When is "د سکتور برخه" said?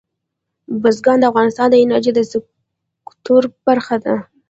2.15-3.95